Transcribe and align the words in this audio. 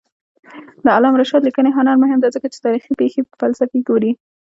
د 0.83 0.85
علامه 0.95 1.17
رشاد 1.21 1.41
لیکنی 1.47 1.71
هنر 1.77 1.95
مهم 2.03 2.19
دی 2.21 2.29
ځکه 2.35 2.47
چې 2.53 2.63
تاریخي 2.65 2.91
پېښې 2.99 3.19
فلسفي 3.39 3.79
ګوري. 3.89 4.11